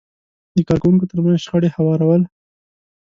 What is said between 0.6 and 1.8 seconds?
کار کوونکو ترمنځ شخړې